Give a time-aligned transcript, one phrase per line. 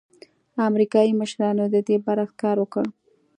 [0.69, 2.85] امریکايي مشرانو د دې برعکس کار وکړ.